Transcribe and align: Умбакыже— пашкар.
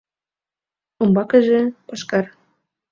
Умбакыже— 1.01 1.59
пашкар. 1.87 2.25